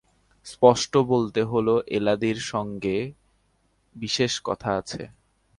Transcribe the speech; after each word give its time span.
স্পষ্ট 0.47 0.93
বলতে 1.11 1.41
হল, 1.43 1.67
এলাদির 1.89 2.39
সঙ্গে 2.51 2.97
বিশেষ 3.95 4.33
কথা 4.43 4.69
আছে। 4.77 5.01